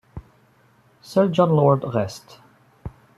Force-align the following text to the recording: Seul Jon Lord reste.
Seul 1.03 1.31
Jon 1.31 1.51
Lord 1.53 1.83
reste. 1.83 2.39